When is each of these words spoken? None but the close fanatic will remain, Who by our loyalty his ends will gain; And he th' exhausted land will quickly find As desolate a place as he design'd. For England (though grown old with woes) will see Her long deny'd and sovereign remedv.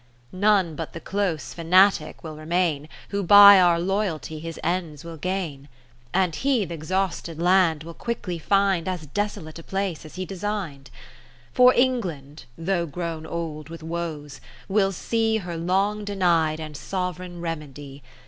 None 0.33 0.73
but 0.75 0.93
the 0.93 0.99
close 0.99 1.53
fanatic 1.53 2.23
will 2.23 2.35
remain, 2.35 2.89
Who 3.09 3.21
by 3.21 3.59
our 3.61 3.79
loyalty 3.79 4.39
his 4.39 4.59
ends 4.63 5.03
will 5.03 5.15
gain; 5.15 5.69
And 6.11 6.35
he 6.35 6.65
th' 6.65 6.71
exhausted 6.71 7.39
land 7.39 7.83
will 7.83 7.93
quickly 7.93 8.39
find 8.39 8.87
As 8.87 9.05
desolate 9.05 9.59
a 9.59 9.63
place 9.63 10.03
as 10.03 10.15
he 10.15 10.25
design'd. 10.25 10.89
For 11.53 11.71
England 11.75 12.45
(though 12.57 12.87
grown 12.87 13.27
old 13.27 13.69
with 13.69 13.83
woes) 13.83 14.41
will 14.67 14.91
see 14.91 15.37
Her 15.37 15.55
long 15.55 16.03
deny'd 16.03 16.59
and 16.59 16.75
sovereign 16.75 17.39
remedv. 17.39 18.01